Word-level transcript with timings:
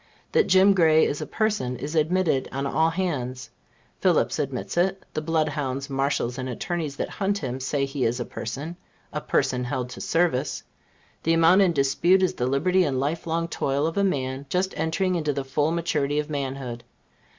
That 0.31 0.47
Jim 0.47 0.73
Gray 0.73 1.05
is 1.05 1.21
a 1.21 1.27
person, 1.27 1.77
is 1.77 1.93
admitted 1.93 2.49
on 2.51 2.65
all 2.65 2.89
hands. 2.89 3.51
Phillips 3.99 4.39
admits 4.39 4.75
it; 4.75 5.05
the 5.13 5.21
blood 5.21 5.49
hounds, 5.49 5.91
marshals 5.91 6.39
and 6.39 6.49
attorneys 6.49 6.95
that 6.95 7.07
hunt 7.07 7.37
him, 7.37 7.59
say 7.59 7.85
he 7.85 8.03
is 8.03 8.19
a 8.19 8.25
person 8.25 8.77
a 9.13 9.21
person 9.21 9.63
held 9.63 9.91
to 9.91 10.01
service. 10.01 10.63
The 11.21 11.33
amount 11.33 11.61
in 11.61 11.71
dispute 11.73 12.23
is 12.23 12.33
the 12.33 12.47
liberty 12.47 12.83
and 12.83 12.99
life 12.99 13.27
long 13.27 13.47
toil 13.47 13.85
of 13.85 13.95
a 13.95 14.03
man 14.03 14.47
just 14.49 14.73
entering 14.75 15.13
into 15.13 15.33
the 15.33 15.43
full 15.45 15.69
maturity 15.69 16.17
of 16.17 16.31
manhood. 16.31 16.83